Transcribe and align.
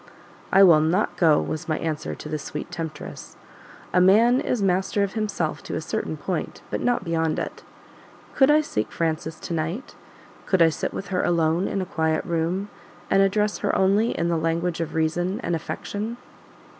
"I 0.51 0.63
will 0.63 0.79
NOT 0.79 1.15
go 1.15 1.39
was 1.39 1.69
my 1.69 1.77
answer 1.77 2.15
to 2.15 2.27
the 2.27 2.39
sweet 2.39 2.71
temptress. 2.71 3.37
A 3.93 4.01
man 4.01 4.39
is 4.41 4.59
master 4.59 5.03
of 5.03 5.13
himself 5.13 5.61
to 5.61 5.75
a 5.75 5.79
certain 5.81 6.17
point, 6.17 6.63
but 6.71 6.81
not 6.81 7.03
beyond 7.03 7.37
it. 7.37 7.61
Could 8.33 8.49
I 8.49 8.61
seek 8.61 8.91
Frances 8.91 9.39
to 9.39 9.53
night, 9.53 9.93
could 10.47 10.59
I 10.63 10.69
sit 10.69 10.91
with 10.91 11.09
her 11.09 11.23
alone 11.23 11.67
in 11.67 11.83
a 11.83 11.85
quiet 11.85 12.25
room, 12.25 12.69
and 13.11 13.21
address 13.21 13.59
her 13.59 13.75
only 13.77 14.17
in 14.17 14.27
the 14.27 14.37
language 14.37 14.81
of 14.81 14.95
Reason 14.95 15.39
and 15.43 15.55
Affection?" 15.55 16.17